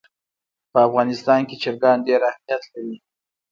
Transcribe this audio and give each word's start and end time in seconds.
په 0.71 0.79
افغانستان 0.87 1.39
کې 1.47 1.55
چرګان 1.63 1.97
ډېر 2.07 2.21
اهمیت 2.29 2.63
لري. 2.71 2.95